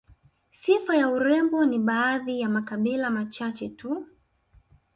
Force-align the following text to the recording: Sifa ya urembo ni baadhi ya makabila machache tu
Sifa 0.51 0.95
ya 0.95 1.09
urembo 1.09 1.65
ni 1.65 1.79
baadhi 1.79 2.39
ya 2.41 2.49
makabila 2.49 3.09
machache 3.09 3.69
tu 3.69 4.07